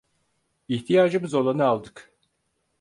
İhtiyacımız 0.67 1.33
olanı 1.33 1.63
aldık. 1.65 2.13